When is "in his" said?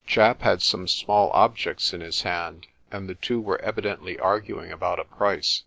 1.93-2.23